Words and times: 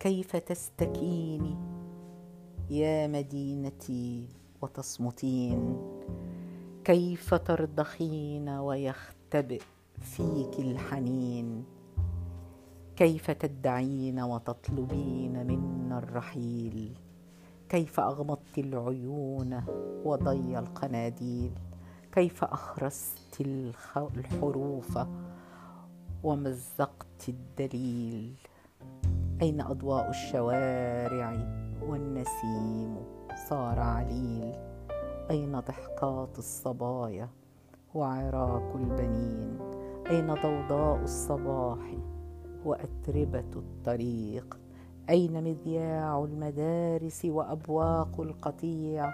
كيف 0.00 0.36
تستكيني 0.36 1.56
يا 2.70 3.06
مدينتي 3.06 4.26
وتصمتين؟ 4.62 5.76
كيف 6.84 7.34
ترضخين 7.34 8.48
ويختبئ 8.48 9.62
فيك 10.00 10.58
الحنين؟ 10.58 11.64
كيف 12.96 13.30
تدعين 13.30 14.20
وتطلبين 14.20 15.46
منا 15.46 15.98
الرحيل؟ 15.98 16.94
كيف 17.68 18.00
أغمضت 18.00 18.58
العيون 18.58 19.62
وضي 20.04 20.58
القناديل؟ 20.58 21.50
كيف 22.12 22.44
أخرست 22.44 23.40
الحروف 23.40 24.98
ومزقت 26.22 27.28
الدليل؟ 27.28 28.34
أين 29.42 29.60
أضواء 29.60 30.10
الشوارع 30.10 31.32
والنسيم؟ 31.82 32.96
صار 33.48 33.78
عليل. 33.78 34.54
أين 35.30 35.60
ضحكات 35.60 36.38
الصبايا 36.38 37.28
وعراك 37.94 38.74
البنين؟ 38.74 39.58
أين 40.10 40.34
ضوضاء 40.34 41.02
الصباح 41.02 41.78
وأتربة 42.64 43.50
الطريق؟ 43.56 44.58
أين 45.10 45.44
مذياع 45.44 46.24
المدارس 46.24 47.24
وأبواق 47.24 48.20
القطيع؟ 48.20 49.12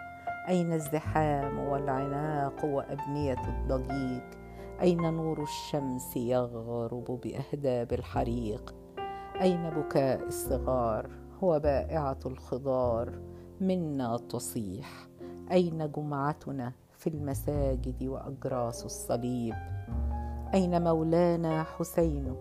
أين 0.48 0.72
الزحام 0.72 1.58
والعناق 1.58 2.64
وأبنية 2.64 3.42
الضجيج؟ 3.48 4.22
أين 4.80 5.14
نور 5.14 5.42
الشمس 5.42 6.16
يغرب 6.16 7.20
بأهداب 7.24 7.92
الحريق؟ 7.92 8.74
أين 9.40 9.70
بكاء 9.70 10.26
الصغار؟ 10.26 11.10
وبائعه 11.42 12.18
الخضار 12.26 13.18
منا 13.60 14.16
تصيح. 14.16 15.08
أين 15.50 15.92
جمعتنا 15.92 16.72
في 16.98 17.06
المساجد 17.10 18.02
وأجراس 18.04 18.84
الصليب؟ 18.84 19.54
أين 20.54 20.84
مولانا 20.84 21.62
حسين 21.62 22.36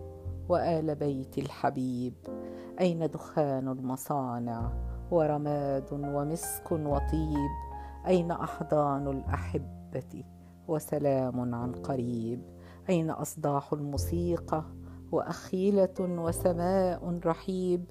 وآل 0.48 0.94
بيت 0.94 1.38
الحبيب؟ 1.38 2.14
أين 2.80 3.10
دخان 3.10 3.68
المصانع 3.68 4.72
ورماد 5.10 5.92
ومسك 5.92 6.72
وطيب؟ 6.72 7.50
أين 8.06 8.30
أحضان 8.30 9.08
الأحبة 9.08 10.24
وسلام 10.68 11.54
عن 11.54 11.72
قريب؟ 11.72 12.40
أين 12.88 13.10
أصداح 13.10 13.72
الموسيقى 13.72 14.64
وأخيلة 15.14 15.94
وسماء 16.00 17.20
رحيب. 17.26 17.84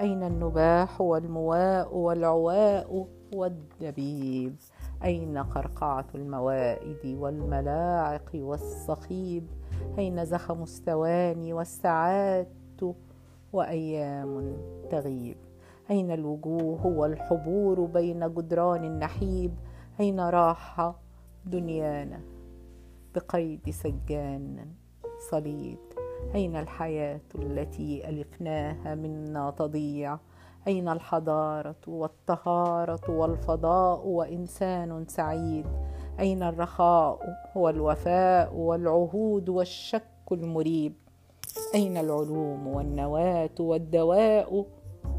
أين 0.00 0.22
النباح 0.22 1.00
والمواء 1.00 1.96
والعواء 1.96 3.06
والدبيب؟ 3.34 4.56
أين 5.04 5.38
قرقعة 5.38 6.06
الموائد 6.14 7.16
والملاعق 7.18 8.30
والصخيب؟ 8.34 9.46
أين 9.98 10.24
زخم 10.24 10.62
الثواني 10.62 11.52
والساعات 11.52 12.48
وأيام 13.52 14.56
تغيب؟ 14.90 15.36
أين 15.90 16.10
الوجوه 16.10 16.86
والحبور 16.86 17.80
بين 17.80 18.34
جدران 18.34 18.84
النحيب؟ 18.84 19.54
أين 20.00 20.20
راح 20.20 20.92
دنيانا 21.46 22.20
بقيد 23.14 23.70
سجان 23.70 24.66
صليب؟ 25.30 25.78
أين 26.34 26.56
الحياة 26.56 27.20
التي 27.34 28.08
ألفناها 28.08 28.94
منا 28.94 29.50
تضيع؟ 29.50 30.18
أين 30.66 30.88
الحضارة 30.88 31.76
والطهارة 31.86 33.10
والفضاء 33.10 34.06
وإنسان 34.06 35.04
سعيد؟ 35.08 35.66
أين 36.20 36.42
الرخاء 36.42 37.18
والوفاء 37.56 38.54
والعهود 38.54 39.48
والشك 39.48 40.04
المريب؟ 40.32 40.92
أين 41.74 41.96
العلوم 41.96 42.66
والنواة 42.66 43.54
والدواء 43.60 44.66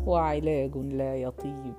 وعلاج 0.05 0.77
لا 0.77 1.15
يطيب؟ 1.15 1.73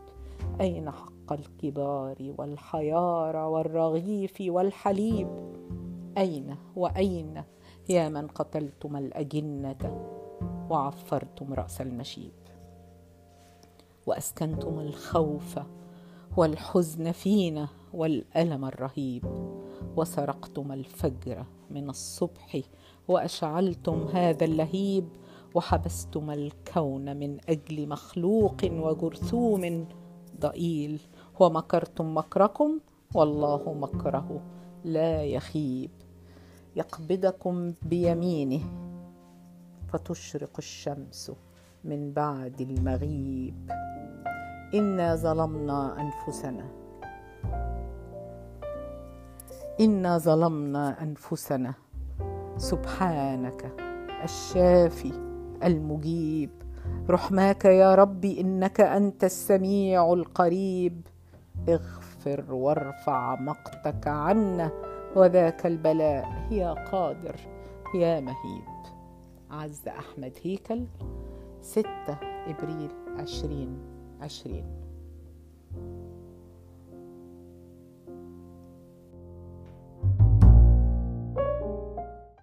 أين 0.61 0.91
حق 0.91 1.33
الكبار 1.33 2.33
والحيار 2.39 3.37
والرغيف 3.37 4.37
والحليب؟ 4.41 5.29
أين 6.19 6.57
وأين 6.77 7.43
يا 7.89 8.09
من 8.09 8.27
قتلتم 8.27 8.97
الأجنة 8.97 10.07
وعفرتم 10.71 11.55
رأس 11.55 11.81
المشيب 11.81 12.33
وأسكنتم 14.07 14.81
الخوف 14.81 15.59
والحزن 16.37 17.13
فينا 17.13 17.69
والألم 17.95 18.65
الرهيب 18.65 19.25
وسرقتم 19.97 20.73
الفجر 20.73 21.45
من 21.71 21.91
الصبح 21.91 22.61
وأشعلتم 23.09 24.07
هذا 24.13 24.45
اللهيب 24.45 25.09
وحبستم 25.55 26.31
الكون 26.31 27.17
من 27.17 27.39
أجل 27.49 27.89
مخلوق 27.89 28.57
وجرثوم 28.65 29.89
ضئيل 30.41 31.01
ومكرتم 31.41 32.17
مكركم 32.17 32.81
والله 33.15 33.73
مكره 33.75 34.41
لا 34.85 35.25
يخيب. 35.25 35.91
يقبضكم 36.77 37.75
بيمينه 37.83 38.61
فتشرق 39.89 40.51
الشمس 40.59 41.33
من 41.85 42.13
بعد 42.13 42.61
المغيب. 42.61 43.71
إنا 44.75 45.17
ظلمنا 45.17 46.01
أنفسنا. 46.01 46.67
إنا 49.81 50.19
ظلمنا 50.19 51.03
أنفسنا. 51.03 51.75
سبحانك 52.57 53.75
الشافي 54.25 55.13
المجيب. 55.65 56.51
رحماك 57.11 57.65
يا 57.65 57.95
ربي 57.95 58.41
إنك 58.41 58.81
أنت 58.81 59.25
السميع 59.25 60.13
القريب. 60.13 61.07
اغفر 61.69 62.55
وارفع 62.55 63.41
مقتك 63.41 64.09
عنا. 64.09 64.92
وذاك 65.17 65.67
البلاء 65.67 66.47
يا 66.51 66.73
قادر 66.73 67.37
يا 67.95 68.21
مهيب. 68.21 68.65
عز 69.51 69.89
أحمد 69.89 70.33
هيكل 70.43 70.85
ستة 71.61 72.19
إبريل 72.47 72.89
عشرين 73.19 73.79
عشرين. 74.21 74.82